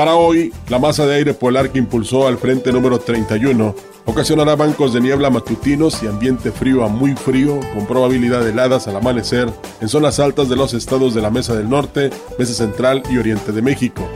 [0.00, 3.74] Para hoy, la masa de aire polar que impulsó al frente número 31
[4.06, 8.88] ocasionará bancos de niebla matutinos y ambiente frío a muy frío con probabilidad de heladas
[8.88, 12.08] al amanecer en zonas altas de los estados de la Mesa del Norte,
[12.38, 14.08] Mesa Central y Oriente de México.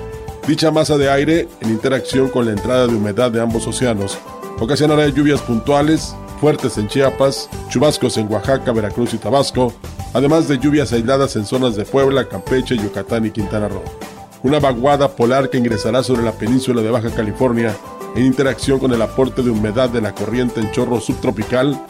[0.49, 4.17] Dicha masa de aire, en interacción con la entrada de humedad de ambos océanos,
[4.61, 9.75] ocasionará lluvias puntuales, fuertes en Chiapas, chubascos en Oaxaca, Veracruz y Tabasco,
[10.15, 14.14] además de lluvias aisladas en zonas de Puebla, Campeche, Yucatán y Quintana Roo
[14.45, 17.75] una vaguada polar que ingresará sobre la península de Baja California
[18.15, 21.83] en interacción con el aporte de humedad de la corriente en chorro subtropical,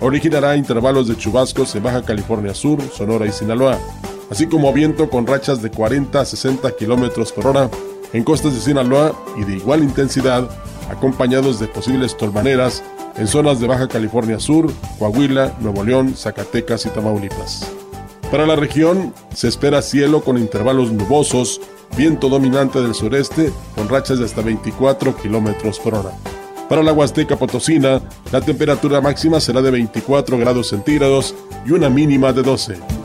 [0.00, 3.78] originará intervalos de chubascos en Baja California Sur, Sonora y Sinaloa,
[4.30, 7.70] así como viento con rachas de 40 a 60 kilómetros por hora
[8.12, 10.46] en costas de Sinaloa y de igual intensidad,
[10.90, 12.84] acompañados de posibles tolvaneras
[13.16, 17.72] en zonas de Baja California Sur, Coahuila, Nuevo León, Zacatecas y Tamaulipas.
[18.30, 21.60] Para la región se espera cielo con intervalos nubosos
[21.96, 26.12] viento dominante del sureste con rachas de hasta 24 kilómetros por hora.
[26.68, 31.34] Para la Huasteca Potosina, la temperatura máxima será de 24 grados centígrados
[31.66, 33.01] y una mínima de 12.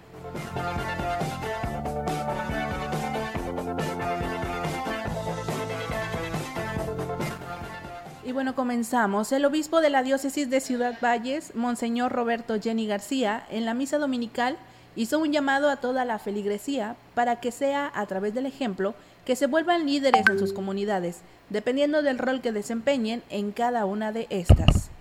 [8.24, 9.32] Y bueno, comenzamos.
[9.32, 13.98] El obispo de la diócesis de Ciudad Valles, Monseñor Roberto Jenny García, en la misa
[13.98, 14.58] dominical
[14.96, 18.94] hizo un llamado a toda la feligresía para que sea a través del ejemplo
[19.26, 24.12] que se vuelvan líderes en sus comunidades, dependiendo del rol que desempeñen en cada una
[24.12, 24.92] de estas.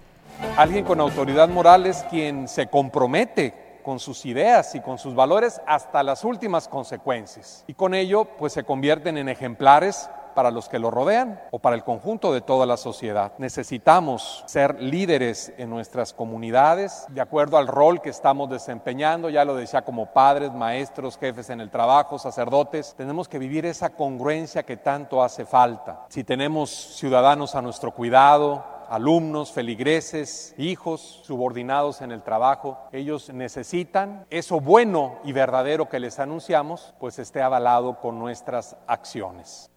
[0.57, 5.61] Alguien con autoridad moral es quien se compromete con sus ideas y con sus valores
[5.67, 7.65] hasta las últimas consecuencias.
[7.67, 11.77] Y con ello, pues se convierten en ejemplares para los que lo rodean o para
[11.77, 13.32] el conjunto de toda la sociedad.
[13.38, 19.55] Necesitamos ser líderes en nuestras comunidades de acuerdo al rol que estamos desempeñando, ya lo
[19.55, 22.94] decía como padres, maestros, jefes en el trabajo, sacerdotes.
[22.97, 26.06] Tenemos que vivir esa congruencia que tanto hace falta.
[26.09, 34.26] Si tenemos ciudadanos a nuestro cuidado, alumnos, feligreses, hijos, subordinados en el trabajo, ellos necesitan
[34.31, 39.70] eso bueno y verdadero que les anunciamos, pues esté avalado con nuestras acciones.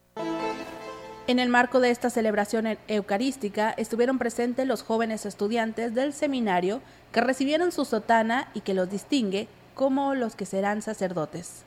[1.25, 6.81] En el marco de esta celebración eucarística estuvieron presentes los jóvenes estudiantes del seminario
[7.13, 11.63] que recibieron su sotana y que los distingue como los que serán sacerdotes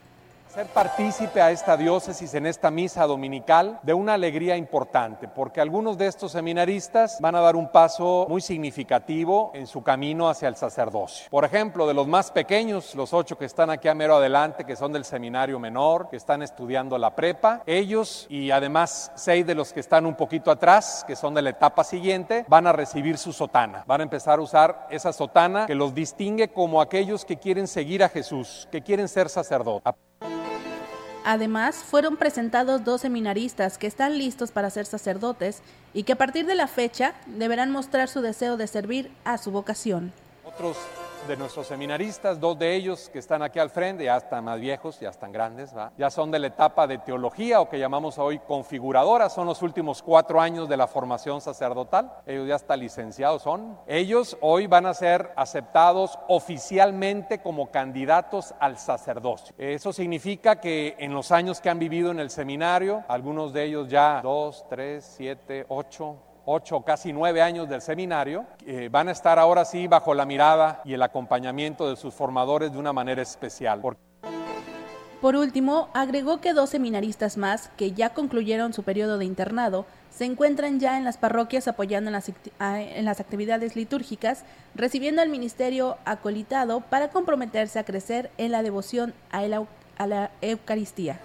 [0.48, 5.98] ser partícipe a esta diócesis en esta misa dominical de una alegría importante, porque algunos
[5.98, 10.56] de estos seminaristas van a dar un paso muy significativo en su camino hacia el
[10.56, 11.26] sacerdocio.
[11.31, 14.76] Por ejemplo, de los más pequeños, los ocho que están aquí a mero adelante, que
[14.76, 19.72] son del seminario menor, que están estudiando la prepa, ellos y además seis de los
[19.72, 23.32] que están un poquito atrás, que son de la etapa siguiente, van a recibir su
[23.32, 23.84] sotana.
[23.87, 28.02] Van a empezar a usar esa sotana que los distingue como aquellos que quieren seguir
[28.02, 30.05] a Jesús, que quieren ser sacerdotes.
[31.28, 35.61] Además, fueron presentados dos seminaristas que están listos para ser sacerdotes
[35.93, 39.50] y que a partir de la fecha deberán mostrar su deseo de servir a su
[39.50, 40.12] vocación.
[41.26, 45.00] De nuestros seminaristas, dos de ellos que están aquí al frente, ya están más viejos,
[45.00, 49.28] ya están grandes, ya son de la etapa de teología o que llamamos hoy configuradora,
[49.28, 53.78] son los últimos cuatro años de la formación sacerdotal, ellos ya están licenciados, son.
[53.87, 59.55] Ellos hoy van a ser aceptados oficialmente como candidatos al sacerdocio.
[59.58, 63.88] Eso significa que en los años que han vivido en el seminario, algunos de ellos
[63.88, 69.38] ya dos, tres, siete, ocho, ocho, casi nueve años del seminario, eh, van a estar
[69.38, 73.82] ahora sí bajo la mirada y el acompañamiento de sus formadores de una manera especial.
[75.20, 80.25] Por último, agregó que dos seminaristas más, que ya concluyeron su periodo de internado, se
[80.25, 84.44] encuentran ya en las parroquias apoyando en las, en las actividades litúrgicas,
[84.75, 89.42] recibiendo el ministerio acolitado para comprometerse a crecer en la devoción a
[90.06, 91.20] la Eucaristía.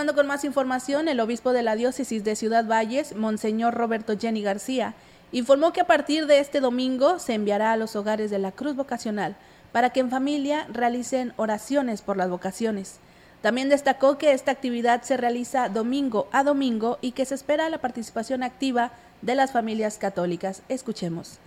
[0.00, 4.40] Continuando con más información, el obispo de la diócesis de Ciudad Valles, Monseñor Roberto Jenny
[4.40, 4.94] García,
[5.30, 8.76] informó que a partir de este domingo se enviará a los hogares de la Cruz
[8.76, 9.36] Vocacional
[9.72, 12.98] para que en familia realicen oraciones por las vocaciones.
[13.42, 17.82] También destacó que esta actividad se realiza domingo a domingo y que se espera la
[17.82, 20.62] participación activa de las familias católicas.
[20.70, 21.40] Escuchemos.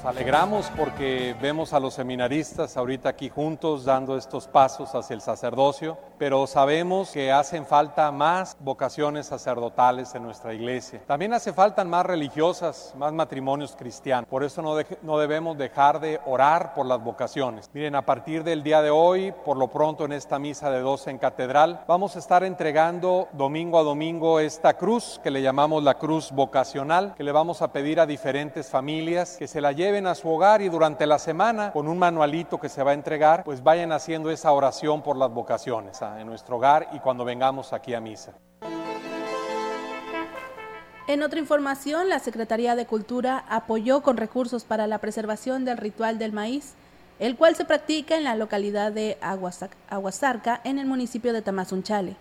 [0.00, 5.20] Nos alegramos porque vemos a los seminaristas ahorita aquí juntos dando estos pasos hacia el
[5.20, 11.02] sacerdocio, pero sabemos que hacen falta más vocaciones sacerdotales en nuestra iglesia.
[11.06, 14.26] También hace falta más religiosas, más matrimonios cristianos.
[14.26, 17.68] Por eso no, no debemos dejar de orar por las vocaciones.
[17.74, 21.10] Miren, a partir del día de hoy, por lo pronto en esta misa de 12
[21.10, 25.98] en catedral, vamos a estar entregando domingo a domingo esta cruz que le llamamos la
[25.98, 30.14] cruz vocacional, que le vamos a pedir a diferentes familias que se la lleven a
[30.14, 33.60] su hogar y durante la semana, con un manualito que se va a entregar, pues
[33.60, 36.20] vayan haciendo esa oración por las vocaciones ¿ah?
[36.20, 38.32] en nuestro hogar y cuando vengamos aquí a misa.
[41.08, 46.18] En otra información, la Secretaría de Cultura apoyó con recursos para la preservación del ritual
[46.18, 46.74] del maíz,
[47.18, 52.16] el cual se practica en la localidad de Aguasarca, en el municipio de Tamazunchale.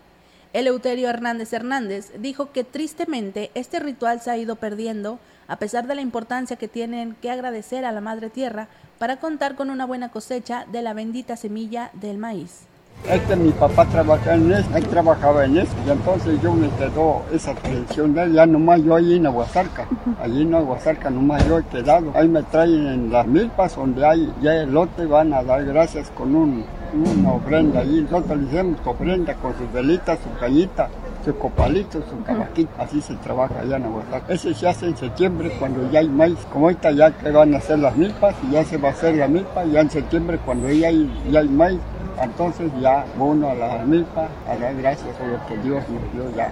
[0.53, 5.19] Eleuterio Hernández Hernández dijo que tristemente este ritual se ha ido perdiendo
[5.49, 8.67] a pesar de la importancia que tienen que agradecer a la Madre Tierra
[8.99, 12.67] para contar con una buena cosecha de la bendita semilla del maíz.
[13.07, 17.23] Este mi papá trabajaba en eso, él trabajaba en eso, y entonces yo me quedó
[17.31, 19.87] esa tradición de él, ya nomás yo ahí en Aguasarca,
[20.21, 24.31] allí en Aguasarca nomás yo he quedado, ahí me traen en las milpas donde hay
[24.41, 28.79] ya el lote, van a dar gracias con un, una ofrenda allí, nosotros le hacemos
[28.85, 30.89] ofrenda con sus velitas, su cañita,
[31.23, 34.33] su copalito, su cabaquito, así se trabaja allá en Aguasarca.
[34.33, 37.57] Ese se hace en septiembre cuando ya hay maíz, como ahorita ya que van a
[37.57, 40.69] hacer las milpas, y ya se va a hacer la milpa, ya en septiembre cuando
[40.69, 41.79] ya hay, ya hay maíz,
[42.21, 46.35] entonces ya uno a la milpa a dar gracias por lo que Dios nos dio
[46.35, 46.51] ya.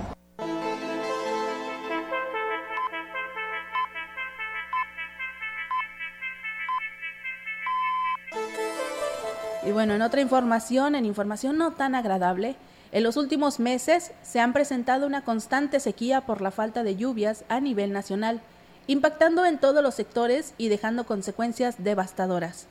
[9.65, 12.55] Y bueno, en otra información, en información no tan agradable,
[12.91, 17.44] en los últimos meses se han presentado una constante sequía por la falta de lluvias
[17.50, 18.41] a nivel nacional,
[18.88, 22.67] impactando en todos los sectores y dejando consecuencias devastadoras.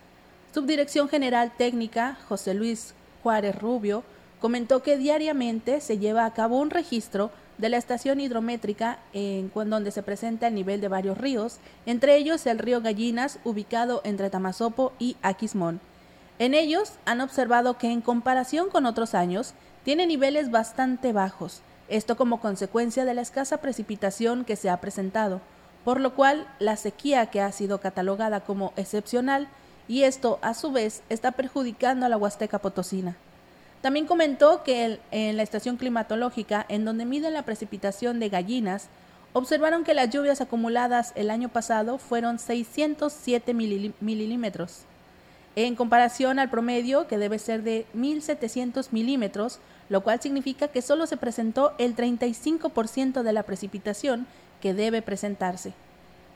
[0.55, 4.05] Subdirección General Técnica, José Luis Juárez Rubio,
[4.41, 9.91] comentó que diariamente se lleva a cabo un registro de la estación hidrométrica en donde
[9.91, 14.93] se presenta el nivel de varios ríos, entre ellos el río Gallinas, ubicado entre Tamazopo
[14.99, 15.81] y Aquismón.
[16.39, 19.55] En ellos han observado que en comparación con otros años,
[19.87, 25.41] tiene niveles bastante bajos, esto como consecuencia de la escasa precipitación que se ha presentado,
[25.85, 29.47] por lo cual la sequía que ha sido catalogada como excepcional
[29.87, 33.15] y esto a su vez está perjudicando a la Huasteca Potosina.
[33.81, 38.89] También comentó que en la estación climatológica, en donde miden la precipitación de gallinas,
[39.35, 44.81] observaron que las lluvias acumuladas el año pasado fueron 607 milímetros,
[45.55, 51.07] en comparación al promedio que debe ser de 1.700 milímetros, lo cual significa que solo
[51.07, 54.27] se presentó el 35% de la precipitación
[54.61, 55.73] que debe presentarse.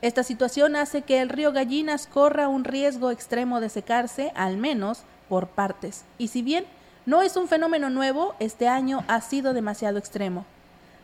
[0.01, 5.03] Esta situación hace que el río Gallinas corra un riesgo extremo de secarse, al menos
[5.29, 6.05] por partes.
[6.17, 6.65] Y si bien
[7.05, 10.45] no es un fenómeno nuevo, este año ha sido demasiado extremo.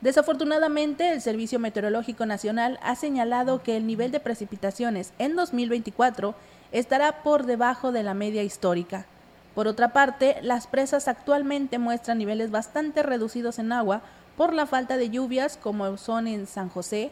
[0.02, 6.36] Desafortunadamente, el Servicio Meteorológico Nacional ha señalado que el nivel de precipitaciones en 2024
[6.72, 9.06] estará por debajo de la media histórica.
[9.58, 14.04] Por otra parte, las presas actualmente muestran niveles bastante reducidos en agua
[14.38, 17.10] por la falta de lluvias como son en San José,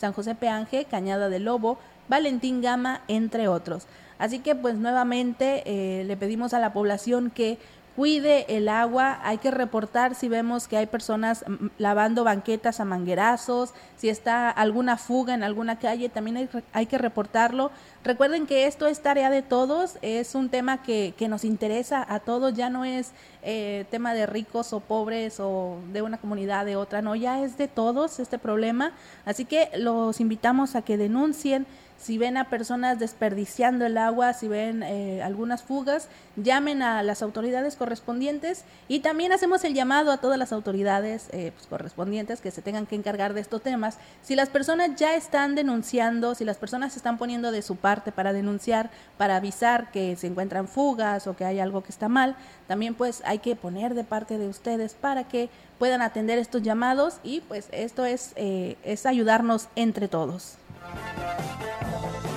[0.00, 3.86] San José Peanje, Cañada de Lobo, Valentín Gama, entre otros.
[4.18, 7.58] Así que pues nuevamente eh, le pedimos a la población que
[7.96, 12.84] cuide el agua, hay que reportar si vemos que hay personas mm, lavando banquetas a
[12.84, 17.70] manguerazos, si está alguna fuga en alguna calle, también hay, que reportarlo.
[18.02, 22.20] Recuerden que esto es tarea de todos, es un tema que, que nos interesa a
[22.20, 26.76] todos, ya no es eh, tema de ricos o pobres o de una comunidad de
[26.76, 28.92] otra, no, ya es de todos este problema,
[29.24, 31.66] así que los invitamos a que denuncien
[32.04, 37.22] si ven a personas desperdiciando el agua, si ven eh, algunas fugas, llamen a las
[37.22, 42.50] autoridades correspondientes y también hacemos el llamado a todas las autoridades eh, pues, correspondientes que
[42.50, 43.96] se tengan que encargar de estos temas.
[44.22, 48.12] Si las personas ya están denunciando, si las personas se están poniendo de su parte
[48.12, 52.36] para denunciar, para avisar que se encuentran fugas o que hay algo que está mal,
[52.68, 57.14] también pues hay que poner de parte de ustedes para que puedan atender estos llamados
[57.24, 60.58] y pues esto es, eh, es ayudarnos entre todos
[60.92, 62.33] thank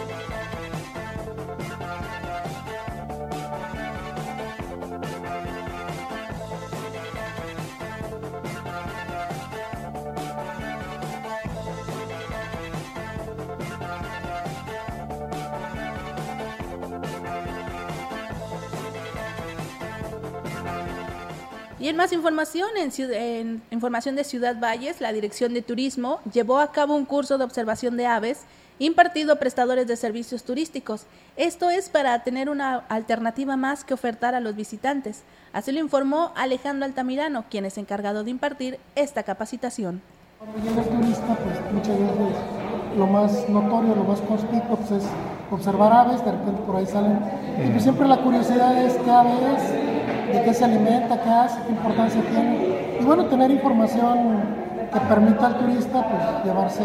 [21.80, 26.72] Y en más información, en, información de Ciudad Valles, la Dirección de Turismo llevó a
[26.72, 28.42] cabo un curso de observación de aves
[28.80, 31.06] impartido a prestadores de servicios turísticos.
[31.36, 35.22] Esto es para tener una alternativa más que ofertar a los visitantes.
[35.54, 40.02] Así lo informó Alejandro Altamirano, quien es encargado de impartir esta capacitación.
[40.40, 45.10] Cuando llega el turista, pues muchas veces lo más notorio, lo más conspicuo pues, es
[45.52, 47.20] observar aves, de repente por ahí salen.
[47.66, 51.60] Y pues siempre la curiosidad es qué ave es, de qué se alimenta, qué hace,
[51.66, 53.00] qué importancia tiene.
[53.00, 56.84] Y bueno, tener información que permita al turista pues, llevarse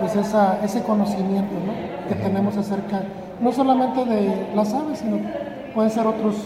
[0.00, 1.54] pues, esa, ese conocimiento
[2.08, 3.02] que tenemos acerca
[3.40, 5.18] no solamente de las aves, sino
[5.74, 6.36] pueden ser otros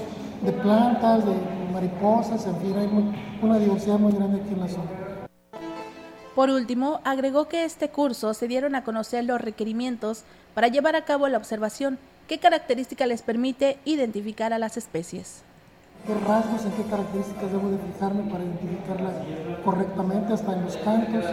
[0.42, 1.32] de plantas, de
[1.72, 2.88] mariposas, en fin, hay
[3.40, 5.01] una diversidad muy grande aquí en la zona.
[6.34, 10.24] Por último, agregó que este curso se dieron a conocer los requerimientos
[10.54, 15.42] para llevar a cabo la observación, qué característica les permite identificar a las especies
[16.06, 19.14] qué rasgos, en qué características debo de fijarme para identificarlas
[19.64, 21.24] correctamente, hasta en los cantos.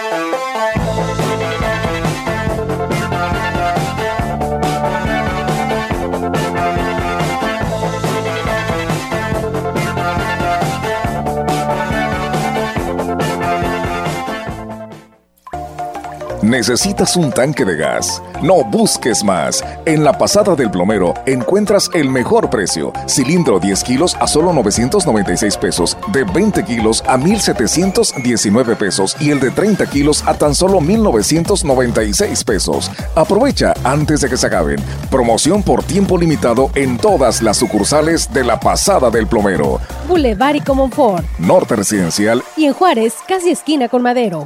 [16.41, 18.19] ¿Necesitas un tanque de gas?
[18.41, 19.63] No busques más.
[19.85, 22.91] En la pasada del plomero encuentras el mejor precio.
[23.07, 29.39] Cilindro 10 kilos a solo 996 pesos, de 20 kilos a 1719 pesos y el
[29.39, 32.89] de 30 kilos a tan solo 1996 pesos.
[33.15, 34.77] Aprovecha antes de que se acaben.
[35.11, 39.79] Promoción por tiempo limitado en todas las sucursales de la pasada del plomero.
[40.07, 41.23] Boulevard y Comonfort.
[41.37, 42.43] Norte Residencial.
[42.57, 44.45] Y en Juárez, casi esquina con Madero.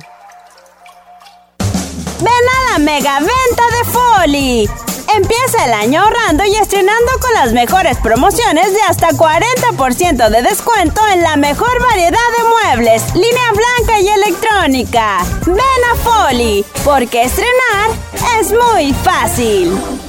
[2.19, 4.69] Ven a la mega venta de Foli.
[5.15, 11.01] Empieza el año ahorrando y estrenando con las mejores promociones de hasta 40% de descuento
[11.13, 15.25] en la mejor variedad de muebles, línea blanca y electrónica.
[15.45, 17.91] Ven a Foli, porque estrenar
[18.39, 20.04] es muy fácil.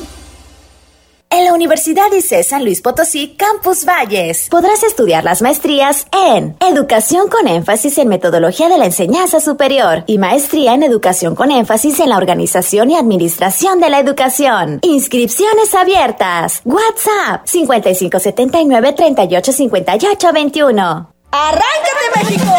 [1.28, 7.28] En la Universidad ICE San Luis Potosí, Campus Valles, podrás estudiar las maestrías en Educación
[7.28, 12.10] con énfasis en metodología de la enseñanza superior y maestría en Educación con énfasis en
[12.10, 14.78] la organización y administración de la educación.
[14.82, 16.62] Inscripciones abiertas.
[16.64, 21.10] WhatsApp 5579 385821.
[21.32, 22.52] ¡Arráncate México!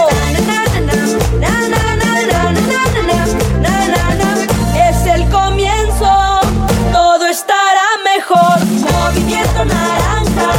[8.30, 10.52] Movimiento naranja,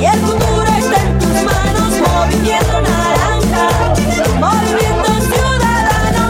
[0.00, 1.92] y el futuro está en tus manos.
[2.00, 3.68] Movimiento naranja,
[4.40, 6.22] movimiento ciudadano.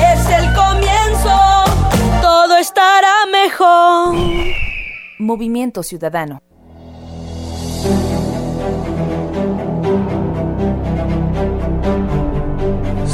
[0.00, 1.36] Es el comienzo,
[2.20, 4.16] todo estará mejor.
[5.20, 6.42] Movimiento Ciudadano.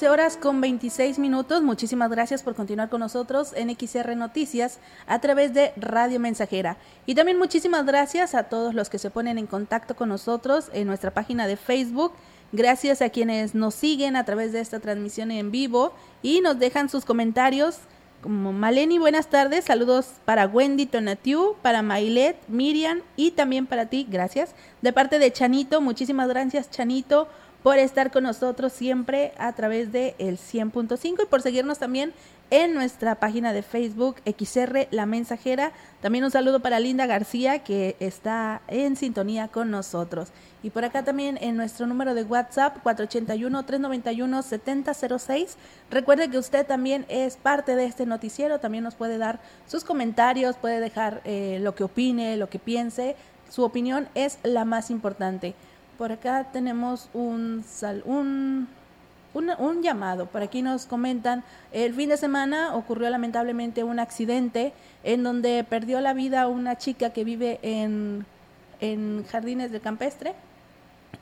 [0.00, 1.62] 13 horas con 26 minutos.
[1.62, 6.78] Muchísimas gracias por continuar con nosotros en XR Noticias a través de Radio Mensajera.
[7.04, 10.86] Y también muchísimas gracias a todos los que se ponen en contacto con nosotros en
[10.86, 12.14] nuestra página de Facebook.
[12.50, 16.88] Gracias a quienes nos siguen a través de esta transmisión en vivo y nos dejan
[16.88, 17.76] sus comentarios.
[18.22, 19.66] Como Maleni, buenas tardes.
[19.66, 24.06] Saludos para Wendy Tonatiu, para Mailet, Miriam y también para ti.
[24.08, 24.54] Gracias.
[24.80, 27.28] De parte de Chanito, muchísimas gracias, Chanito
[27.62, 32.12] por estar con nosotros siempre a través de el 100.5 y por seguirnos también
[32.50, 35.70] en nuestra página de Facebook XR La Mensajera.
[36.00, 40.32] También un saludo para Linda García que está en sintonía con nosotros.
[40.62, 45.54] Y por acá también en nuestro número de WhatsApp 481-391-7006.
[45.90, 50.56] Recuerde que usted también es parte de este noticiero, también nos puede dar sus comentarios,
[50.56, 53.14] puede dejar eh, lo que opine, lo que piense.
[53.48, 55.54] Su opinión es la más importante.
[56.00, 57.62] Por acá tenemos un,
[58.06, 58.68] un,
[59.34, 60.24] un, llamado.
[60.24, 64.72] Por aquí nos comentan, el fin de semana ocurrió lamentablemente un accidente
[65.04, 68.24] en donde perdió la vida una chica que vive en,
[68.80, 70.32] en Jardines del Campestre.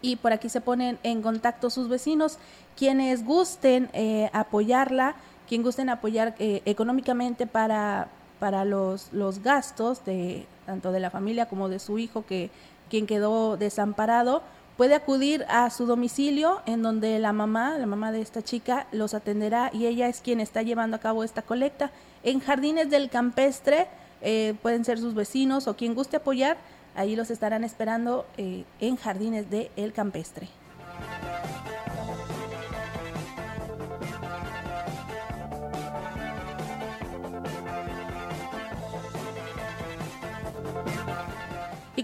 [0.01, 2.39] Y por aquí se ponen en contacto sus vecinos,
[2.77, 5.17] quienes gusten eh, apoyarla,
[5.49, 8.07] quien gusten apoyar eh, económicamente para,
[8.39, 12.53] para los, los gastos de tanto de la familia como de su hijo que
[12.89, 14.43] quien quedó desamparado
[14.79, 19.13] puede acudir a su domicilio en donde la mamá, la mamá de esta chica, los
[19.13, 21.91] atenderá y ella es quien está llevando a cabo esta colecta.
[22.23, 23.89] En Jardines del Campestre
[24.23, 26.59] eh, pueden ser sus vecinos o quien guste apoyar,
[26.95, 30.49] ahí los estarán esperando eh, en Jardines del Campestre.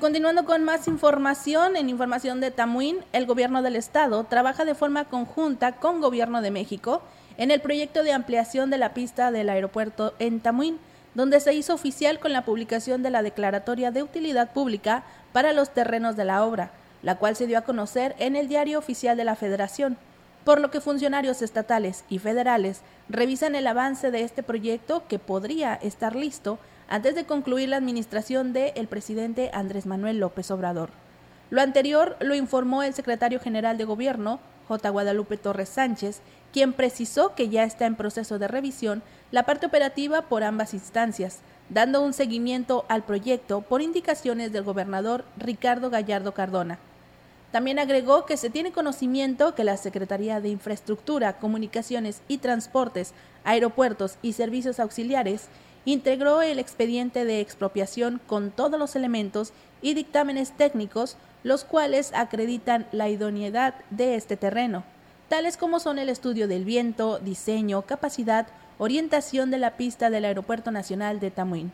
[0.04, 5.06] Continuando con más información, en información de Tamuín, el gobierno del estado trabaja de forma
[5.06, 7.00] conjunta con gobierno de México
[7.38, 10.78] en el proyecto de ampliación de la pista del aeropuerto en Tamuín,
[11.14, 15.72] donde se hizo oficial con la publicación de la declaratoria de utilidad pública para los
[15.72, 19.24] terrenos de la obra, la cual se dio a conocer en el diario oficial de
[19.24, 19.96] la Federación,
[20.44, 25.72] por lo que funcionarios estatales y federales revisan el avance de este proyecto que podría
[25.76, 26.58] estar listo
[26.88, 30.90] antes de concluir la administración del presidente Andrés Manuel López Obrador.
[31.50, 34.88] Lo anterior lo informó el secretario general de Gobierno, J.
[34.90, 36.20] Guadalupe Torres Sánchez,
[36.52, 41.40] quien precisó que ya está en proceso de revisión la parte operativa por ambas instancias,
[41.68, 46.78] dando un seguimiento al proyecto por indicaciones del gobernador Ricardo Gallardo Cardona.
[47.50, 53.12] También agregó que se tiene conocimiento que la Secretaría de Infraestructura, Comunicaciones y Transportes,
[53.44, 55.48] Aeropuertos y Servicios Auxiliares
[55.84, 62.86] integró el expediente de expropiación con todos los elementos y dictámenes técnicos, los cuales acreditan
[62.92, 64.84] la idoneidad de este terreno,
[65.28, 68.46] tales como son el estudio del viento, diseño, capacidad,
[68.78, 71.72] orientación de la pista del Aeropuerto Nacional de Tamuín.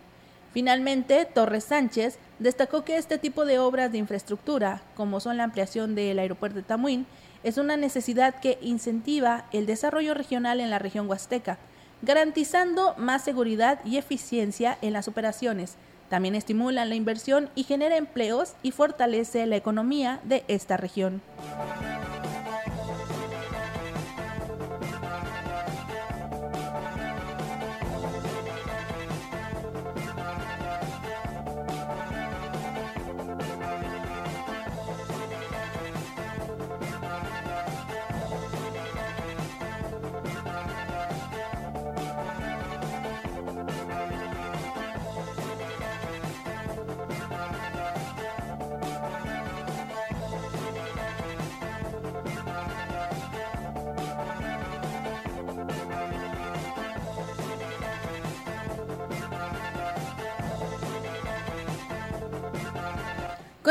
[0.53, 5.95] Finalmente, Torres Sánchez destacó que este tipo de obras de infraestructura, como son la ampliación
[5.95, 7.07] del aeropuerto de Tamuín,
[7.45, 11.59] es una necesidad que incentiva el desarrollo regional en la región huasteca,
[12.03, 15.77] garantizando más seguridad y eficiencia en las operaciones.
[16.09, 21.23] También estimulan la inversión y genera empleos y fortalece la economía de esta región.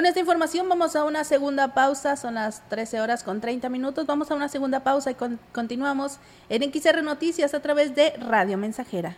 [0.10, 4.32] Esta información vamos a una segunda pausa, son las 13 horas con 30 minutos, vamos
[4.32, 5.16] a una segunda pausa y
[5.54, 6.18] continuamos
[6.50, 9.16] en XR Noticias a través de Radio Mensajera.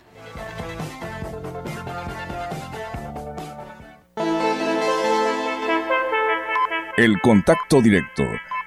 [6.98, 8.24] El contacto directo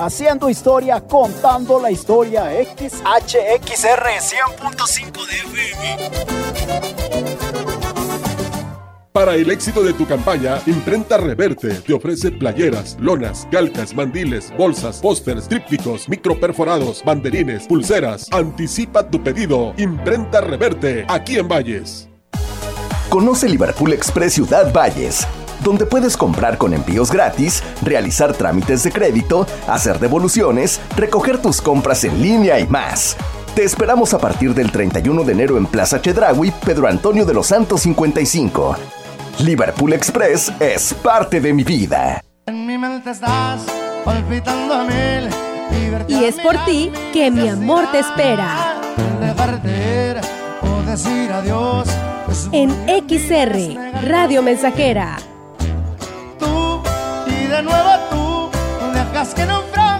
[0.00, 2.50] haciendo historia, contando la historia.
[2.50, 6.10] XHXR 100.5 de FM.
[9.12, 15.00] Para el éxito de tu campaña, Imprenta Reverte te ofrece playeras, lonas, calcas, mandiles, bolsas,
[15.00, 18.28] pósters, trípticos, microperforados, banderines, pulseras.
[18.32, 19.74] Anticipa tu pedido.
[19.78, 22.08] Imprenta Reverte, aquí en Valles.
[23.08, 25.26] Conoce Liverpool Express Ciudad Valles
[25.62, 32.04] donde puedes comprar con envíos gratis, realizar trámites de crédito, hacer devoluciones, recoger tus compras
[32.04, 33.16] en línea y más.
[33.54, 37.48] Te esperamos a partir del 31 de enero en Plaza Chedraui, Pedro Antonio de los
[37.48, 38.76] Santos 55.
[39.40, 42.22] Liverpool Express es parte de mi vida.
[46.08, 48.80] Y es por ti que mi amor te espera.
[52.52, 52.70] En
[53.08, 55.18] XR, Radio Mensajera.
[57.60, 58.50] De nuevo tú,
[58.94, 59.99] dejas que naufrague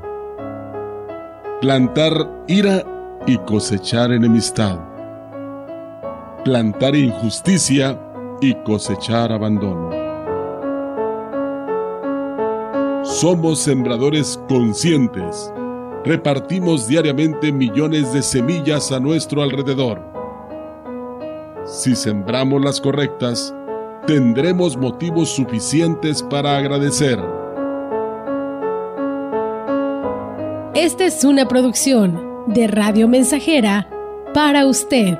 [1.61, 2.83] Plantar ira
[3.27, 4.79] y cosechar enemistad.
[6.43, 8.01] Plantar injusticia
[8.41, 9.91] y cosechar abandono.
[13.03, 15.53] Somos sembradores conscientes.
[16.03, 20.01] Repartimos diariamente millones de semillas a nuestro alrededor.
[21.65, 23.53] Si sembramos las correctas,
[24.07, 27.19] tendremos motivos suficientes para agradecer.
[30.73, 33.89] Esta es una producción de Radio Mensajera
[34.33, 35.17] para usted.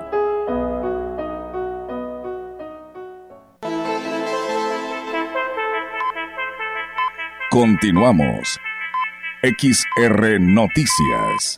[7.49, 8.57] Continuamos.
[9.43, 11.57] XR Noticias.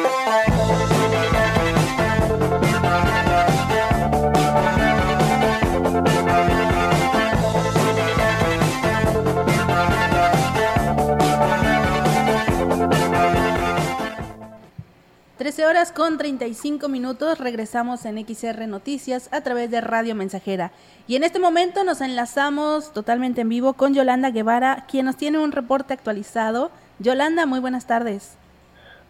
[15.61, 20.71] Trece horas con 35 minutos, regresamos en XR Noticias a través de Radio Mensajera.
[21.07, 25.37] Y en este momento nos enlazamos totalmente en vivo con Yolanda Guevara, quien nos tiene
[25.37, 26.71] un reporte actualizado.
[26.97, 28.39] Yolanda, muy buenas tardes.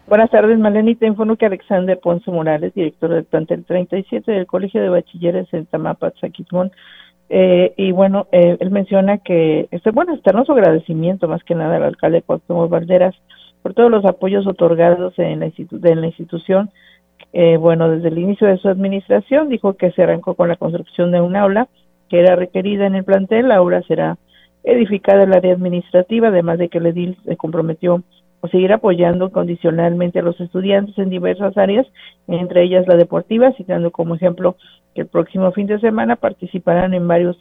[0.06, 0.94] Buenas tardes, Maleni.
[0.94, 5.64] Te informo que Alexander Ponce Morales, director del plantel 37 del Colegio de Bachilleres en
[5.64, 6.70] Tamapa, Zaquismón,
[7.30, 11.76] eh, y bueno, eh, él menciona que, este, bueno, externo su agradecimiento más que nada
[11.76, 13.14] al alcalde Cuauhtémoc Valderas
[13.62, 16.70] por todos los apoyos otorgados en la, en la institución
[17.32, 21.12] Eh, bueno, desde el inicio de su administración dijo que se arrancó con la construcción
[21.12, 21.68] de un aula
[22.08, 23.48] que era requerida en el plantel.
[23.48, 24.18] La obra será
[24.64, 28.02] edificada en el área administrativa, además de que el edil se comprometió
[28.42, 31.86] a seguir apoyando condicionalmente a los estudiantes en diversas áreas,
[32.26, 34.56] entre ellas la deportiva, citando como ejemplo
[34.94, 37.36] que el próximo fin de semana participarán en varios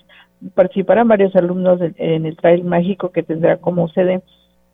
[0.55, 4.21] participarán varios alumnos en el Trail Mágico que tendrá como sede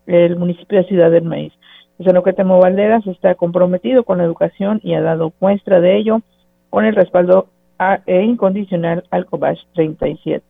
[0.08, 1.52] el municipio de Ciudad del Maíz.
[1.98, 6.22] El Temo Valderas está comprometido con la educación y ha dado muestra de ello
[6.70, 10.44] con el respaldo a, e incondicional al COBASH 37.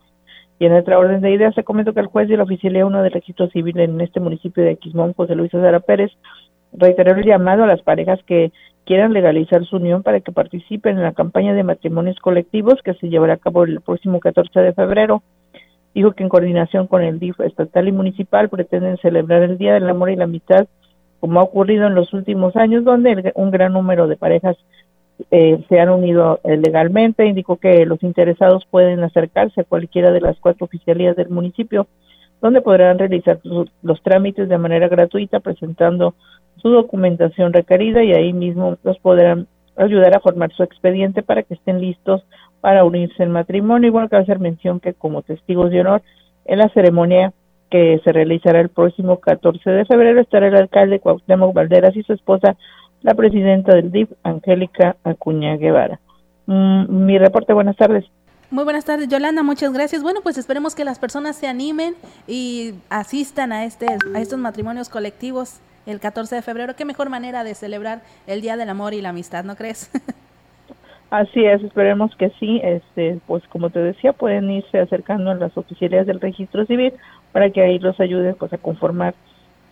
[0.59, 3.01] Y en otra orden de ideas se comentó que el juez de la oficialía 1
[3.01, 6.11] del registro civil en este municipio de Quismón, José Luis Azara Pérez,
[6.71, 8.51] reiteró el llamado a las parejas que
[8.85, 13.09] quieran legalizar su unión para que participen en la campaña de matrimonios colectivos que se
[13.09, 15.23] llevará a cabo el próximo 14 de febrero.
[15.99, 19.89] Dijo que en coordinación con el DIF estatal y municipal pretenden celebrar el Día del
[19.89, 20.65] Amor y la Amistad,
[21.19, 24.55] como ha ocurrido en los últimos años, donde un gran número de parejas
[25.29, 27.25] eh, se han unido eh, legalmente.
[27.25, 31.85] Indicó que los interesados pueden acercarse a cualquiera de las cuatro oficialías del municipio,
[32.41, 36.15] donde podrán realizar los trámites de manera gratuita, presentando
[36.61, 41.55] su documentación requerida y ahí mismo los podrán ayudar a formar su expediente para que
[41.55, 42.23] estén listos
[42.61, 43.87] para unirse en matrimonio.
[43.87, 46.01] Igual que hacer mención que como testigos de honor
[46.45, 47.33] en la ceremonia
[47.69, 52.13] que se realizará el próximo 14 de febrero estará el alcalde Cuauhtémoc Valderas y su
[52.13, 52.55] esposa,
[53.01, 55.99] la presidenta del DIF, Angélica Acuña Guevara.
[56.47, 58.05] Mm, mi reporte, buenas tardes.
[58.51, 60.01] Muy buenas tardes, Yolanda, muchas gracias.
[60.01, 61.93] Bueno, pues esperemos que las personas se animen
[62.27, 66.75] y asistan a este a estos matrimonios colectivos el 14 de febrero.
[66.75, 69.91] Qué mejor manera de celebrar el Día del Amor y la Amistad, ¿no crees?
[71.09, 72.61] Así es, esperemos que sí.
[72.63, 76.93] Este, pues como te decía, pueden irse acercando a las oficialías del registro civil
[77.31, 79.15] para que ahí los ayuden pues, a conformar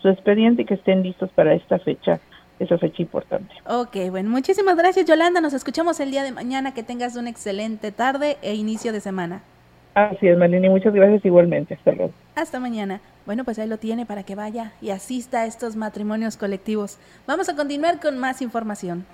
[0.02, 2.19] su expediente y que estén listos para esta fecha,
[2.60, 3.54] esa fecha importante.
[3.67, 5.41] Ok, bueno, muchísimas gracias Yolanda.
[5.41, 6.73] Nos escuchamos el día de mañana.
[6.73, 9.41] Que tengas una excelente tarde e inicio de semana.
[9.93, 11.73] Así es, Malini, muchas gracias igualmente.
[11.73, 12.13] Hasta luego.
[12.36, 13.02] Hasta mañana.
[13.26, 17.00] Bueno, pues ahí lo tiene para que vaya y asista a estos matrimonios colectivos.
[17.26, 19.06] Vamos a continuar con más información.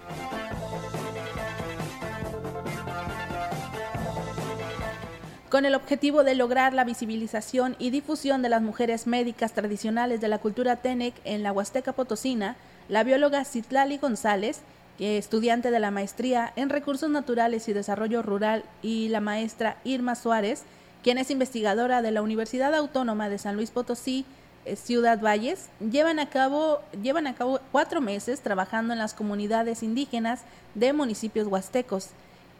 [5.54, 10.28] Con el objetivo de lograr la visibilización y difusión de las mujeres médicas tradicionales de
[10.28, 12.56] la cultura Tenec en la Huasteca Potosina,
[12.90, 14.62] la bióloga Citlali González
[14.98, 20.64] estudiante de la maestría en Recursos Naturales y Desarrollo Rural, y la maestra Irma Suárez,
[21.04, 24.26] quien es investigadora de la Universidad Autónoma de San Luis Potosí,
[24.66, 29.84] eh, Ciudad Valles, llevan a, cabo, llevan a cabo cuatro meses trabajando en las comunidades
[29.84, 32.10] indígenas de municipios huastecos.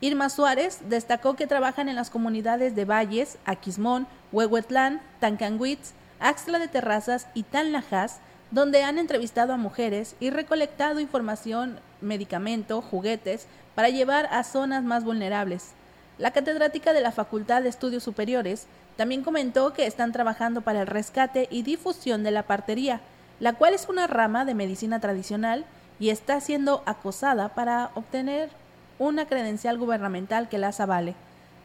[0.04, 6.68] Irma Suárez destacó que trabajan en las comunidades de Valles, Aquismón, Huehuetlán, Tancanguitz, Axtla de
[6.68, 8.20] Terrazas y Tanlajas,
[8.52, 15.06] donde han entrevistado a mujeres y recolectado información medicamento, juguetes, para llevar a zonas más
[15.06, 15.70] vulnerables.
[16.18, 20.88] La catedrática de la Facultad de Estudios Superiores también comentó que están trabajando para el
[20.88, 23.00] rescate y difusión de la partería,
[23.40, 25.64] la cual es una rama de medicina tradicional
[25.98, 28.50] y está siendo acosada para obtener
[29.00, 31.16] una credencial gubernamental que las avale.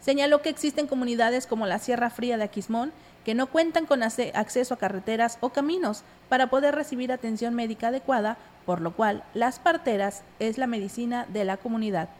[0.01, 2.93] Señaló que existen comunidades como la Sierra Fría de Aquismón
[3.25, 8.39] que no cuentan con acceso a carreteras o caminos para poder recibir atención médica adecuada
[8.65, 12.11] por lo cual las parteras es la medicina de la comunidad.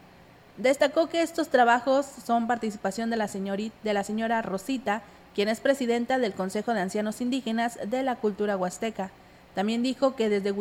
[0.57, 5.03] Destacó que estos trabajos son participación de la, de la señora Rosita,
[5.35, 9.11] quien es presidenta del Consejo de Ancianos Indígenas de la Cultura Huasteca.
[9.55, 10.53] También dijo que desde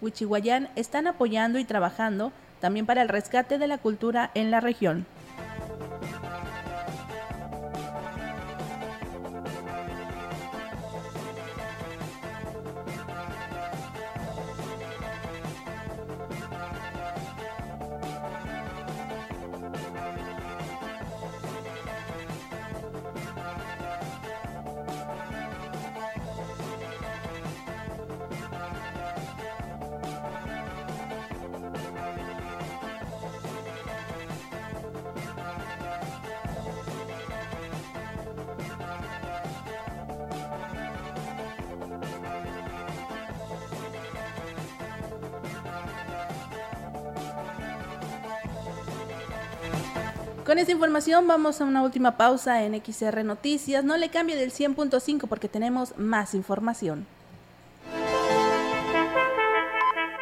[0.00, 5.04] Huichihuayán están apoyando y trabajando también para el rescate de la cultura en la región.
[50.62, 53.82] Esta información vamos a una última pausa en XR Noticias.
[53.82, 57.04] No le cambie del 100.5 porque tenemos más información.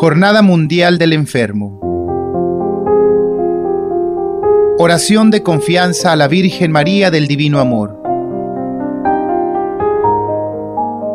[0.00, 1.80] Jornada Mundial del Enfermo.
[4.78, 8.00] Oración de confianza a la Virgen María del Divino Amor.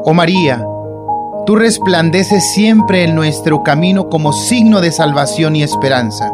[0.03, 0.67] Oh María,
[1.45, 6.33] tú resplandeces siempre en nuestro camino como signo de salvación y esperanza.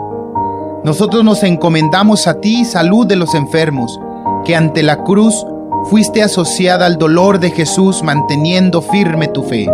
[0.84, 4.00] Nosotros nos encomendamos a ti, salud de los enfermos,
[4.44, 5.46] que ante la cruz
[5.92, 9.70] fuiste asociada al dolor de Jesús manteniendo firme tu fe.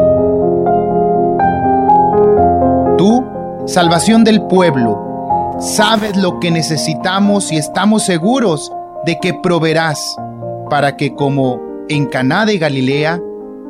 [3.66, 8.72] Salvación del pueblo, sabes lo que necesitamos y estamos seguros
[9.06, 10.16] de que proveerás
[10.70, 11.60] para que como
[11.90, 13.20] en Caná de Galilea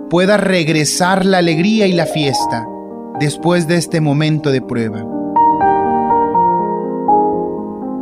[0.10, 2.66] pueda regresar la alegría y la fiesta
[3.20, 5.04] después de este momento de prueba.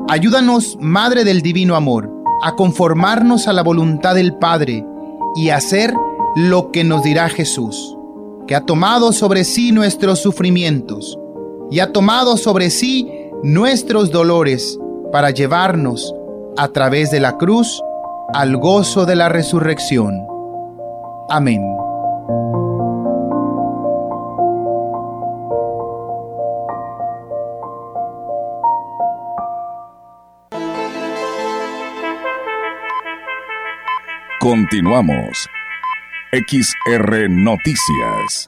[0.10, 4.86] Ayúdanos, Madre del Divino Amor, a conformarnos a la voluntad del Padre
[5.36, 5.94] y hacer
[6.36, 7.98] lo que nos dirá Jesús
[8.48, 11.18] que ha tomado sobre sí nuestros sufrimientos
[11.72, 13.10] y ha tomado sobre sí
[13.44, 14.80] nuestros dolores
[15.12, 16.14] para llevarnos
[16.58, 17.82] a través de la cruz
[18.34, 20.28] al gozo de la resurrección.
[21.30, 21.62] Amén.
[34.40, 35.48] Continuamos.
[36.34, 38.48] XR Noticias.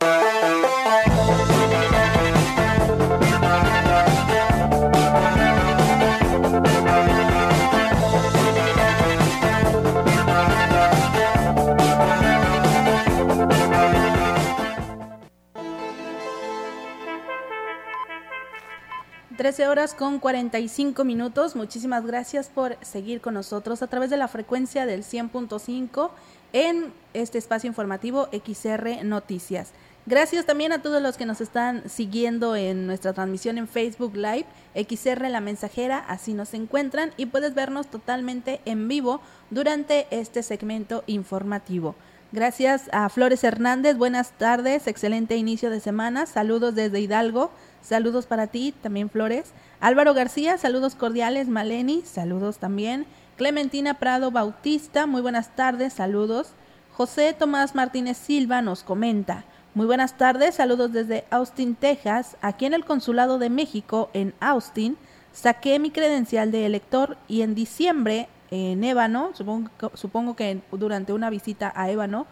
[19.55, 21.55] Trece horas con 45 minutos.
[21.55, 26.09] Muchísimas gracias por seguir con nosotros a través de la frecuencia del 100.5
[26.51, 29.71] en este espacio informativo XR Noticias.
[30.07, 34.45] Gracias también a todos los que nos están siguiendo en nuestra transmisión en Facebook Live,
[34.75, 41.05] XR La Mensajera, así nos encuentran y puedes vernos totalmente en vivo durante este segmento
[41.07, 41.95] informativo.
[42.33, 47.51] Gracias a Flores Hernández, buenas tardes, excelente inicio de semana, saludos desde Hidalgo,
[47.85, 49.51] saludos para ti, también Flores.
[49.79, 51.47] Álvaro García, saludos cordiales.
[51.47, 53.05] Maleni, saludos también.
[53.37, 56.53] Clementina Prado Bautista, muy buenas tardes, saludos.
[56.95, 62.37] José Tomás Martínez Silva nos comenta, muy buenas tardes, saludos desde Austin, Texas.
[62.41, 64.95] Aquí en el Consulado de México, en Austin,
[65.33, 71.29] saqué mi credencial de elector y en diciembre, en Ébano, supongo, supongo que durante una
[71.29, 72.25] visita a Ébano,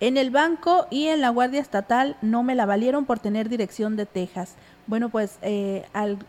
[0.00, 3.96] en el banco y en la Guardia Estatal no me la valieron por tener dirección
[3.96, 4.56] de Texas.
[4.90, 5.86] Bueno, pues eh,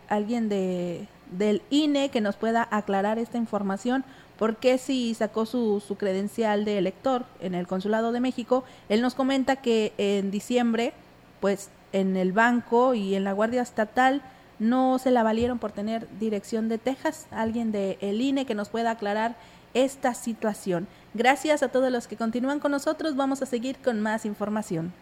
[0.08, 4.06] alguien de, del INE que nos pueda aclarar esta información,
[4.38, 9.16] porque si sacó su, su credencial de elector en el Consulado de México, él nos
[9.16, 10.94] comenta que en diciembre,
[11.40, 14.22] pues en el banco y en la Guardia Estatal
[14.60, 17.26] no se la valieron por tener dirección de Texas.
[17.32, 19.38] Alguien de el INE que nos pueda aclarar
[19.74, 20.88] esta situación.
[21.16, 23.16] Gracias a todos los que continúan con nosotros.
[23.16, 24.94] Vamos a seguir con más información.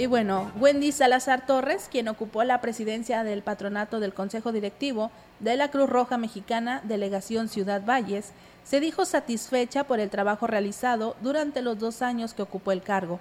[0.00, 5.58] Y bueno, Wendy Salazar Torres, quien ocupó la presidencia del patronato del Consejo Directivo de
[5.58, 8.32] la Cruz Roja Mexicana, Delegación Ciudad Valles,
[8.64, 13.20] se dijo satisfecha por el trabajo realizado durante los dos años que ocupó el cargo.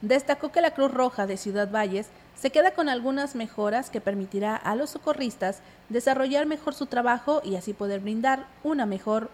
[0.00, 4.56] Destacó que la Cruz Roja de Ciudad Valles se queda con algunas mejoras que permitirá
[4.56, 5.58] a los socorristas
[5.90, 9.28] desarrollar mejor su trabajo y así poder brindar una mejor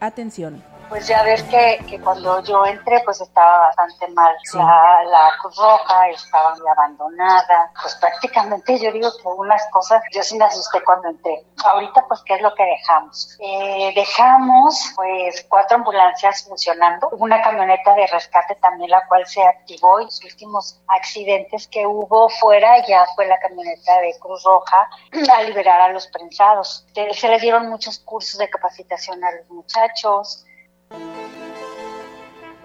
[0.00, 4.34] atención pues ya ves que, que, cuando yo entré pues estaba bastante mal.
[4.54, 10.22] La, la, Cruz Roja estaba muy abandonada, pues prácticamente yo digo que unas cosas, yo
[10.22, 11.44] sí me asusté cuando entré.
[11.64, 13.36] Ahorita pues qué es lo que dejamos.
[13.40, 20.00] Eh, dejamos pues cuatro ambulancias funcionando, una camioneta de rescate también la cual se activó
[20.00, 24.88] y los últimos accidentes que hubo fuera ya fue la camioneta de Cruz Roja
[25.36, 26.86] a liberar a los prensados.
[26.94, 29.50] Se les dieron muchos cursos de capacitación a los
[29.86, 30.44] muchachos,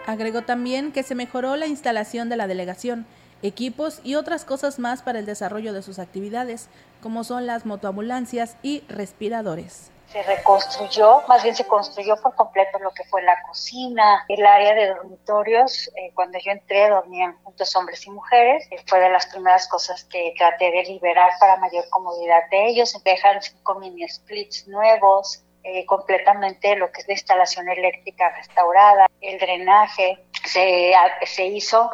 [0.08, 3.06] Agregó también que se mejoró la instalación de la delegación,
[3.44, 6.70] equipos y otras cosas más para el desarrollo de sus actividades,
[7.02, 12.92] como son las motoambulancias y respiradores se reconstruyó, más bien se construyó por completo lo
[12.92, 15.90] que fue la cocina, el área de dormitorios.
[15.96, 18.68] Eh, cuando yo entré dormían juntos hombres y mujeres.
[18.72, 22.94] Eh, fue de las primeras cosas que traté de liberar para mayor comodidad de ellos.
[23.06, 29.40] Dejaron cinco mini splits nuevos, eh, completamente lo que es la instalación eléctrica restaurada, el
[29.40, 30.94] drenaje, se,
[31.26, 31.92] se hizo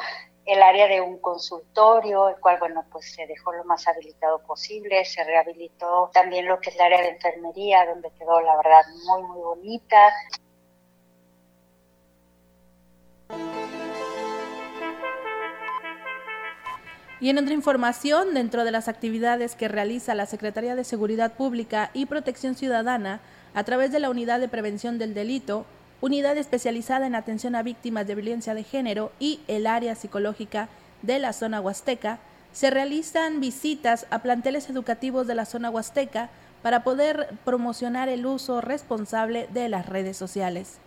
[0.48, 5.04] el área de un consultorio, el cual, bueno, pues se dejó lo más habilitado posible,
[5.04, 9.24] se rehabilitó también lo que es el área de enfermería, donde quedó, la verdad, muy,
[9.24, 10.14] muy bonita.
[17.20, 21.90] Y en otra información, dentro de las actividades que realiza la Secretaría de Seguridad Pública
[21.94, 23.20] y Protección Ciudadana,
[23.58, 25.66] a través de la Unidad de Prevención del Delito,
[26.00, 30.70] Unidad especializada en atención a víctimas de violencia de género y el área psicológica
[31.02, 32.20] de la zona huasteca,
[32.54, 36.30] se realizan visitas a planteles educativos de la zona huasteca
[36.62, 40.78] para poder promocionar el uso responsable de las redes sociales.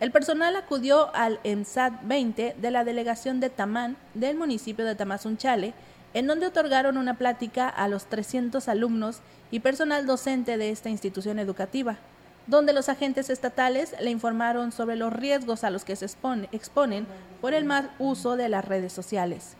[0.00, 5.74] El personal acudió al EMSAT 20 de la delegación de Tamán del municipio de Tamazunchale,
[6.14, 9.20] en donde otorgaron una plática a los 300 alumnos
[9.50, 11.98] y personal docente de esta institución educativa
[12.46, 16.06] donde los agentes estatales le informaron sobre los riesgos a los que se
[16.52, 17.06] exponen
[17.40, 19.56] por el mal uso de las redes sociales.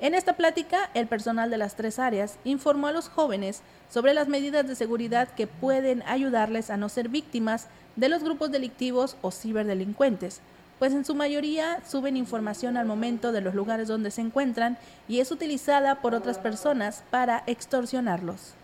[0.00, 4.28] En esta plática, el personal de las tres áreas informó a los jóvenes sobre las
[4.28, 7.66] medidas de seguridad que pueden ayudarles a no ser víctimas
[7.96, 10.40] de los grupos delictivos o ciberdelincuentes,
[10.78, 14.78] pues en su mayoría suben información al momento de los lugares donde se encuentran
[15.08, 18.54] y es utilizada por otras personas para extorsionarlos.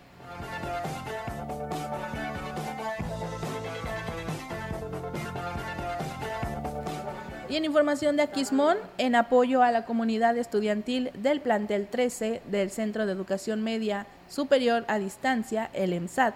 [7.47, 12.71] Y en información de Aquismón, en apoyo a la comunidad estudiantil del plantel 13 del
[12.71, 16.33] Centro de Educación Media Superior a Distancia, el EMSAT,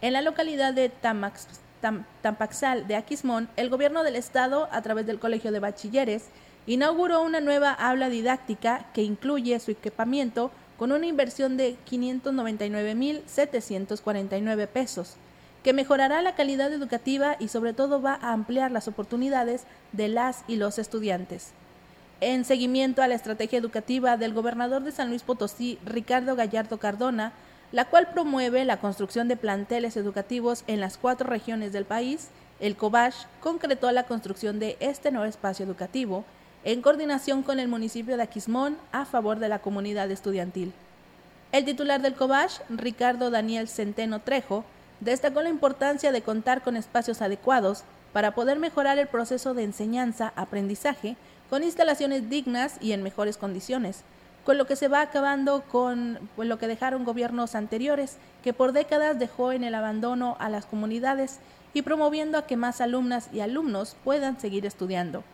[0.00, 0.90] en la localidad de
[2.22, 6.24] Tampaxal de Aquismón, el gobierno del estado, a través del Colegio de Bachilleres,
[6.66, 15.18] inauguró una nueva aula didáctica que incluye su equipamiento con una inversión de 599.749 pesos
[15.66, 20.44] que mejorará la calidad educativa y sobre todo va a ampliar las oportunidades de las
[20.46, 21.50] y los estudiantes.
[22.20, 27.32] En seguimiento a la estrategia educativa del gobernador de San Luis Potosí, Ricardo Gallardo Cardona,
[27.72, 32.28] la cual promueve la construcción de planteles educativos en las cuatro regiones del país,
[32.60, 36.24] el COBASH concretó la construcción de este nuevo espacio educativo
[36.62, 40.72] en coordinación con el municipio de Aquismón a favor de la comunidad estudiantil.
[41.50, 44.64] El titular del COBASH, Ricardo Daniel Centeno Trejo,
[45.00, 51.16] destacó la importancia de contar con espacios adecuados para poder mejorar el proceso de enseñanza-aprendizaje
[51.50, 54.02] con instalaciones dignas y en mejores condiciones,
[54.44, 59.18] con lo que se va acabando con lo que dejaron gobiernos anteriores, que por décadas
[59.18, 61.40] dejó en el abandono a las comunidades
[61.74, 65.24] y promoviendo a que más alumnas y alumnos puedan seguir estudiando.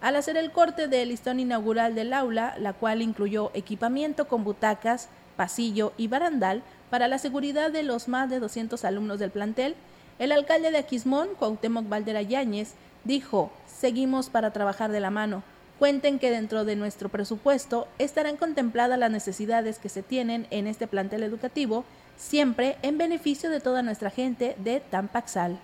[0.00, 5.08] Al hacer el corte del listón inaugural del aula, la cual incluyó equipamiento con butacas,
[5.36, 9.74] pasillo y barandal para la seguridad de los más de 200 alumnos del plantel,
[10.18, 12.74] el alcalde de Aquismón, Cuauhtémoc Valdera Yáñez,
[13.04, 15.42] dijo, seguimos para trabajar de la mano.
[15.78, 20.86] Cuenten que dentro de nuestro presupuesto estarán contempladas las necesidades que se tienen en este
[20.86, 21.84] plantel educativo,
[22.16, 25.58] siempre en beneficio de toda nuestra gente de Tampaxal.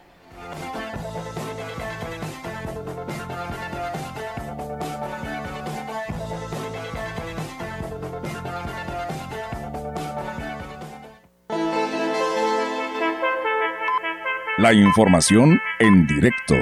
[14.61, 16.55] La información en directo.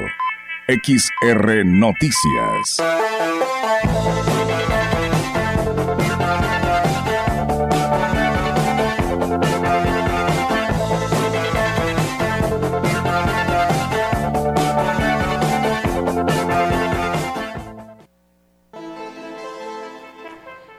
[0.68, 2.76] XR Noticias.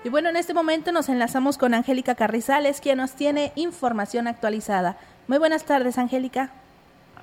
[0.05, 4.95] Y bueno, en este momento nos enlazamos con Angélica Carrizales, quien nos tiene información actualizada.
[5.27, 6.53] Muy buenas tardes, Angélica.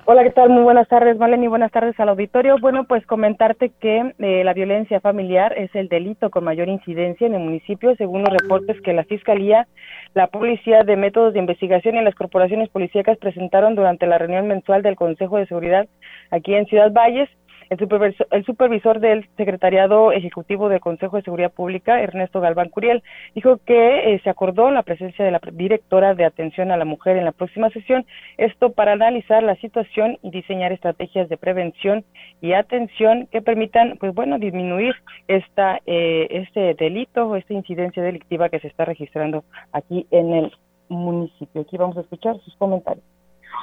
[0.09, 0.49] Hola, ¿qué tal?
[0.49, 1.49] Muy buenas tardes, Maleni.
[1.49, 2.55] Buenas tardes al auditorio.
[2.61, 7.33] Bueno, pues comentarte que eh, la violencia familiar es el delito con mayor incidencia en
[7.33, 9.67] el municipio, según los reportes que la Fiscalía,
[10.13, 14.81] la Policía de Métodos de Investigación y las corporaciones policíacas presentaron durante la reunión mensual
[14.81, 15.89] del Consejo de Seguridad
[16.31, 17.27] aquí en Ciudad Valles.
[17.69, 23.03] El supervisor, el supervisor del Secretariado Ejecutivo del Consejo de Seguridad Pública, Ernesto Galván Curiel,
[23.35, 27.17] dijo que eh, se acordó la presencia de la directora de atención a la mujer
[27.17, 28.05] en la próxima sesión,
[28.37, 32.05] esto para analizar la situación y diseñar estrategias de prevención
[32.41, 34.95] y atención que permitan, pues bueno, disminuir
[35.27, 39.43] esta eh, este delito o esta incidencia delictiva que se está registrando
[39.73, 40.51] aquí en el
[40.89, 41.61] municipio.
[41.61, 43.03] Aquí vamos a escuchar sus comentarios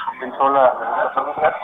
[0.06, 1.12] comenzó la,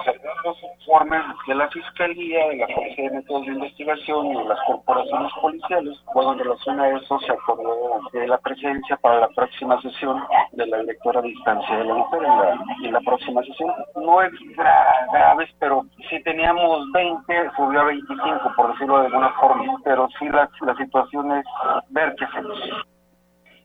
[0.05, 4.45] según los informes de la Fiscalía, de la Policía de Métodos de Investigación y de
[4.45, 9.29] las corporaciones policiales, bueno, en relación a eso se acordó de la presencia para la
[9.29, 13.43] próxima sesión de la directora de instancia de la mujer en la, en la próxima
[13.43, 13.73] sesión.
[13.97, 19.77] No es graves, pero si teníamos 20, subió a 25, por decirlo de alguna forma,
[19.85, 21.45] pero sí la, la situación es
[21.91, 22.59] ver qué hacemos.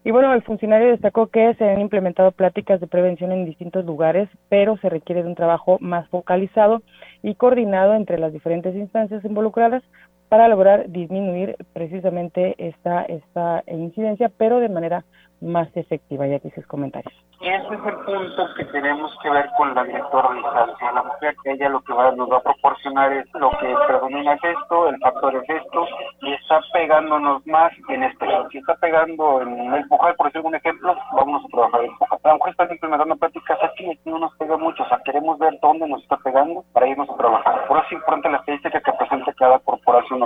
[0.06, 4.30] Y bueno, el funcionario destacó que se han implementado pláticas de prevención en distintos lugares,
[4.49, 6.84] pero se requiere de un trabajo más focalizado
[7.24, 9.82] y coordinado entre las diferentes instancias involucradas
[10.30, 15.06] para lograr disminuir precisamente esta, esta incidencia, pero de manera
[15.41, 16.27] más efectiva.
[16.27, 17.13] Ya sus comentarios.
[17.41, 20.91] Ese es el punto que tenemos que ver con la directora de instancia.
[20.93, 24.33] La mujer, que ella lo que va, nos va a proporcionar es lo que predomina
[24.33, 25.86] es esto, el factor es esto,
[26.21, 28.25] y está pegándonos más en este.
[28.51, 32.19] Si está pegando en el Pujal, por decir un ejemplo, vamos a trabajar en Pujal.
[32.23, 35.59] A lo mejor implementando prácticas aquí, aquí no nos pega mucho, o sea, queremos ver
[35.61, 37.67] dónde nos está pegando para irnos a trabajar.
[37.67, 40.23] Por eso es importante la estadística que presente cada corporación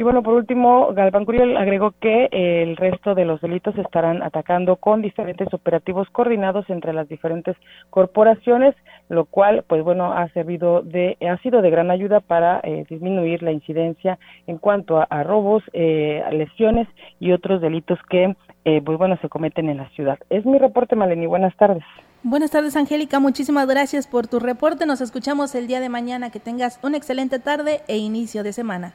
[0.00, 3.82] y bueno, por último, Galván Curiel agregó que eh, el resto de los delitos se
[3.82, 7.54] estarán atacando con diferentes operativos coordinados entre las diferentes
[7.90, 8.74] corporaciones,
[9.10, 13.42] lo cual, pues bueno, ha servido de, ha sido de gran ayuda para eh, disminuir
[13.42, 16.88] la incidencia en cuanto a, robos, eh, lesiones
[17.18, 18.34] y otros delitos que,
[18.64, 20.18] pues bueno, se cometen en la ciudad.
[20.30, 21.26] Es mi reporte, Maleni.
[21.26, 21.84] Buenas tardes.
[22.22, 23.20] Buenas tardes, Angélica.
[23.20, 24.86] Muchísimas gracias por tu reporte.
[24.86, 26.30] Nos escuchamos el día de mañana.
[26.30, 28.94] Que tengas una excelente tarde e inicio de semana.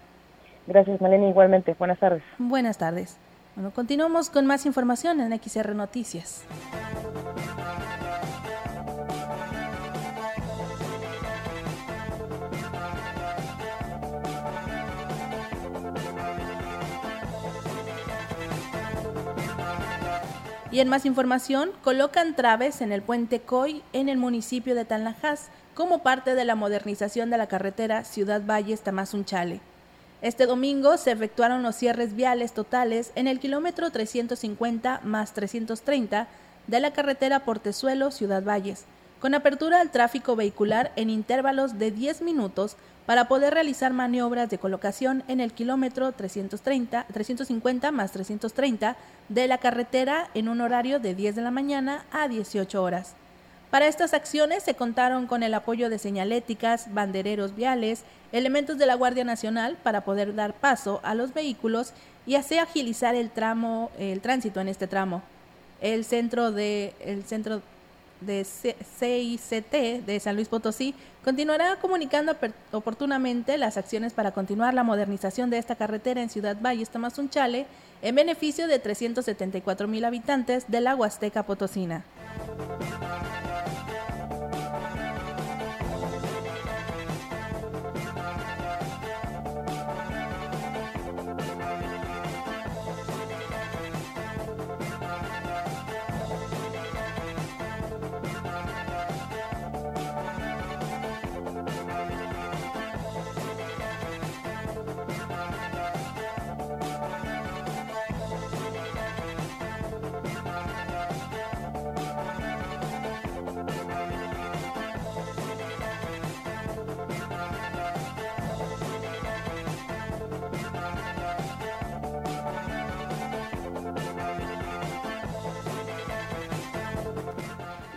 [0.68, 1.30] Gracias, Malena.
[1.30, 1.76] Igualmente.
[1.78, 2.24] Buenas tardes.
[2.38, 3.18] Buenas tardes.
[3.55, 6.43] Bueno, continuamos con más información en XR Noticias.
[20.72, 25.49] Y en más información, colocan traves en el puente Coy en el municipio de Tanlajas
[25.74, 29.61] como parte de la modernización de la carretera Ciudad Valles-Tamazunchale.
[30.22, 36.28] Este domingo se efectuaron los cierres viales totales en el kilómetro 350 más 330
[36.68, 38.86] de la carretera Portezuelo-Ciudad Valles,
[39.20, 44.57] con apertura al tráfico vehicular en intervalos de 10 minutos para poder realizar maniobras de
[44.57, 48.95] colocación en el kilómetro 330, 350 más 330
[49.30, 53.16] de la carretera en un horario de 10 de la mañana a 18 horas.
[53.76, 58.96] Para estas acciones se contaron con el apoyo de señaléticas, bandereros viales, elementos de la
[58.96, 61.92] Guardia Nacional para poder dar paso a los vehículos
[62.26, 65.24] y así agilizar el tramo, el tránsito en este tramo.
[65.82, 67.62] El centro de, el centro
[68.22, 70.96] de CICT de San Luis Potosí
[71.26, 72.34] continuará comunicando
[72.72, 77.66] oportunamente las acciones para continuar la modernización de esta carretera en Ciudad Valles Tamazunchale
[78.02, 82.06] en beneficio de 374 mil habitantes de la Huasteca Potosina.
[82.38, 83.75] Música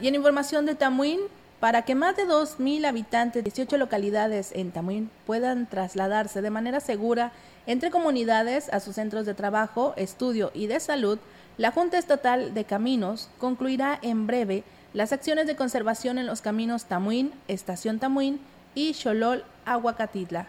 [0.00, 1.18] Y en información de Tamuín,
[1.58, 6.78] para que más de 2.000 habitantes de 18 localidades en Tamuín puedan trasladarse de manera
[6.78, 7.32] segura
[7.66, 11.18] entre comunidades a sus centros de trabajo, estudio y de salud,
[11.56, 14.62] la Junta Estatal de Caminos concluirá en breve
[14.94, 18.40] las acciones de conservación en los caminos Tamuín, Estación Tamuín
[18.76, 20.46] y Xolol, Aguacatitla.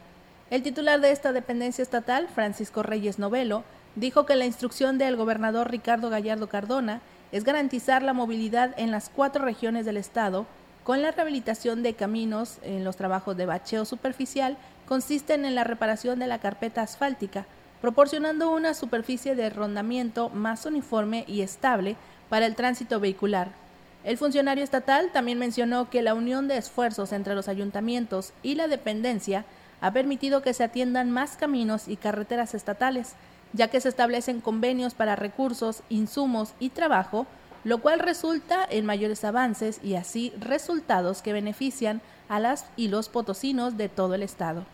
[0.51, 3.63] El titular de esta dependencia estatal, Francisco Reyes Novelo,
[3.95, 7.01] dijo que la instrucción del gobernador Ricardo Gallardo Cardona
[7.31, 10.45] es garantizar la movilidad en las cuatro regiones del estado
[10.83, 14.57] con la rehabilitación de caminos en los trabajos de bacheo superficial
[14.87, 17.45] consisten en la reparación de la carpeta asfáltica,
[17.79, 21.95] proporcionando una superficie de rondamiento más uniforme y estable
[22.27, 23.49] para el tránsito vehicular.
[24.03, 28.67] El funcionario estatal también mencionó que la unión de esfuerzos entre los ayuntamientos y la
[28.67, 29.45] dependencia
[29.81, 33.13] ha permitido que se atiendan más caminos y carreteras estatales,
[33.53, 37.27] ya que se establecen convenios para recursos, insumos y trabajo,
[37.63, 43.09] lo cual resulta en mayores avances y así resultados que benefician a las y los
[43.09, 44.65] potosinos de todo el estado.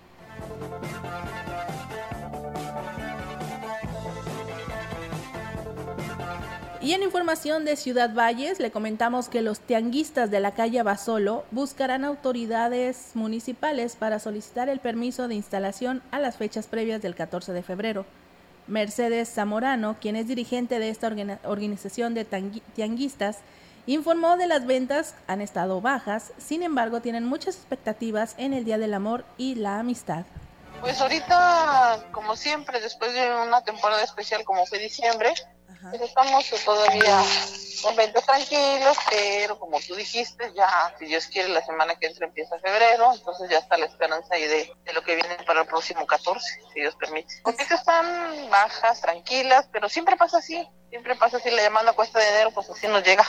[6.86, 11.44] Y en información de Ciudad Valles, le comentamos que los tianguistas de la calle Basolo
[11.50, 17.54] buscarán autoridades municipales para solicitar el permiso de instalación a las fechas previas del 14
[17.54, 18.06] de febrero.
[18.68, 21.08] Mercedes Zamorano, quien es dirigente de esta
[21.44, 22.26] organización de
[22.76, 23.38] tianguistas,
[23.86, 28.78] informó de las ventas han estado bajas, sin embargo tienen muchas expectativas en el Día
[28.78, 30.26] del Amor y la Amistad.
[30.82, 35.34] Pues ahorita, como siempre, después de una temporada especial como fue diciembre,
[35.90, 37.22] pues estamos todavía
[37.82, 42.26] con ventas tranquilos, pero como tú dijiste, ya, si Dios quiere, la semana que entra
[42.26, 46.06] empieza febrero, entonces ya está la esperanza ahí de, lo que viene para el próximo
[46.06, 47.36] 14, si Dios permite.
[47.44, 52.30] Porque están bajas, tranquilas, pero siempre pasa así, siempre pasa así, la llamada cuesta de
[52.30, 53.26] enero, pues así nos llega.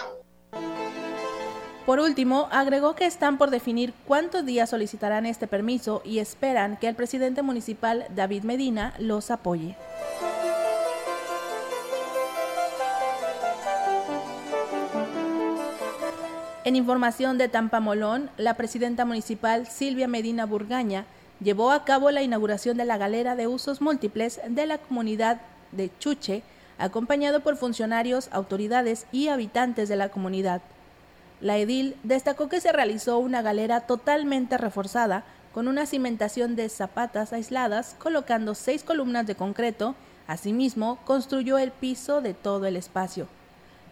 [1.84, 6.88] Por último, agregó que están por definir cuántos días solicitarán este permiso y esperan que
[6.88, 9.76] el presidente municipal David Medina los apoye.
[16.66, 21.06] En información de Tampamolón, la presidenta municipal Silvia Medina Burgaña
[21.38, 25.40] llevó a cabo la inauguración de la galera de usos múltiples de la comunidad
[25.70, 26.42] de Chuche,
[26.76, 30.60] acompañado por funcionarios, autoridades y habitantes de la comunidad.
[31.40, 35.22] La edil destacó que se realizó una galera totalmente reforzada
[35.54, 39.94] con una cimentación de zapatas aisladas, colocando seis columnas de concreto.
[40.26, 43.28] Asimismo, construyó el piso de todo el espacio.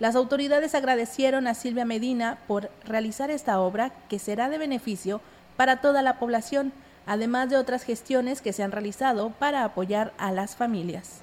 [0.01, 5.21] Las autoridades agradecieron a Silvia Medina por realizar esta obra que será de beneficio
[5.57, 6.73] para toda la población,
[7.07, 11.21] además de otras gestiones que se han realizado para apoyar a las familias.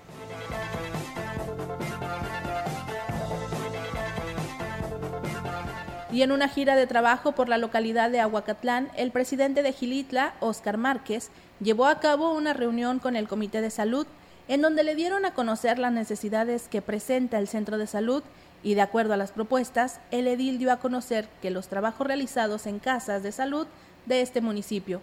[6.13, 10.34] Y en una gira de trabajo por la localidad de Aguacatlán, el presidente de Gilitla,
[10.39, 11.30] Óscar Márquez,
[11.61, 14.07] llevó a cabo una reunión con el Comité de Salud,
[14.47, 18.24] en donde le dieron a conocer las necesidades que presenta el centro de salud
[18.64, 22.68] y de acuerdo a las propuestas, el edil dio a conocer que los trabajos realizados
[22.68, 23.68] en casas de salud
[24.05, 25.01] de este municipio.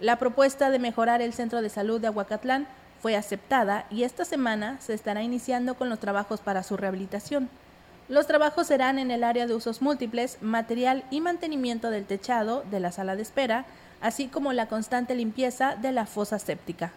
[0.00, 2.66] La propuesta de mejorar el centro de salud de Aguacatlán
[3.00, 7.48] fue aceptada y esta semana se estará iniciando con los trabajos para su rehabilitación.
[8.08, 12.80] Los trabajos serán en el área de usos múltiples, material y mantenimiento del techado de
[12.80, 13.66] la sala de espera,
[14.00, 16.92] así como la constante limpieza de la fosa séptica.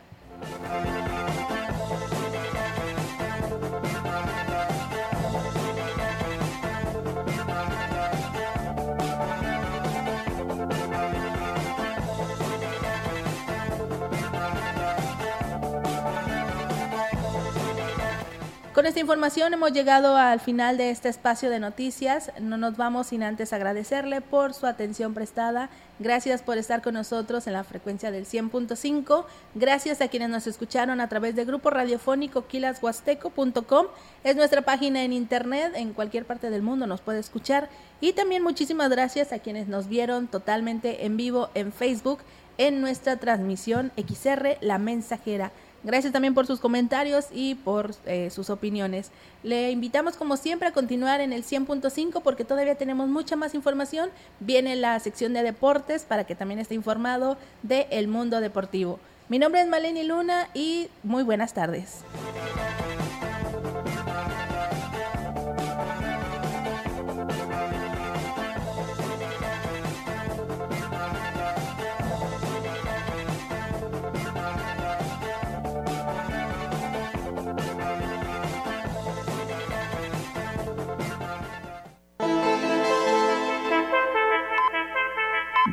[18.77, 22.31] Con esta información hemos llegado al final de este espacio de noticias.
[22.39, 25.71] No nos vamos sin antes agradecerle por su atención prestada.
[25.97, 29.25] Gracias por estar con nosotros en la frecuencia del 100.5.
[29.55, 33.87] Gracias a quienes nos escucharon a través de grupo radiofónico quilashuasteco.com.
[34.23, 35.73] Es nuestra página en internet.
[35.75, 37.69] En cualquier parte del mundo nos puede escuchar.
[37.99, 42.19] Y también muchísimas gracias a quienes nos vieron totalmente en vivo en Facebook
[42.59, 45.51] en nuestra transmisión XR La Mensajera.
[45.87, 49.09] Gracias también por sus comentarios y por eh, sus opiniones.
[49.41, 54.09] Le invitamos como siempre a continuar en el 100.5 porque todavía tenemos mucha más información.
[54.41, 58.99] Viene la sección de deportes para que también esté informado del mundo deportivo.
[59.29, 62.01] Mi nombre es Maleni Luna y muy buenas tardes.